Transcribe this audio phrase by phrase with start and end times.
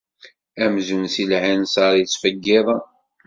[0.63, 2.81] Amzun si lɛinser yettfeggiḍen.